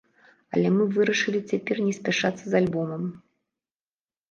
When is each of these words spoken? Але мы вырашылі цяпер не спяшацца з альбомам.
Але 0.53 0.71
мы 0.77 0.87
вырашылі 0.95 1.41
цяпер 1.51 1.83
не 1.89 1.93
спяшацца 1.99 2.41
з 2.47 2.53
альбомам. 2.63 3.07